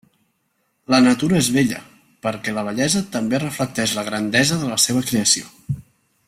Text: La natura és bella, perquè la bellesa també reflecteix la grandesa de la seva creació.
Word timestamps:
La 0.93 0.99
natura 1.07 1.37
és 1.41 1.49
bella, 1.57 1.81
perquè 2.27 2.55
la 2.55 2.63
bellesa 2.69 3.03
també 3.17 3.43
reflecteix 3.45 3.95
la 3.99 4.07
grandesa 4.11 4.59
de 4.63 4.73
la 4.75 4.81
seva 4.87 5.05
creació. 5.13 5.55